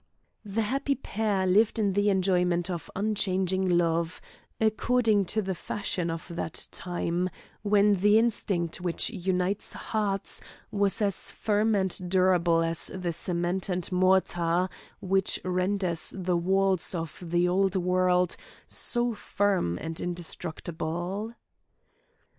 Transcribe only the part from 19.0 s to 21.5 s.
firm and indestructible.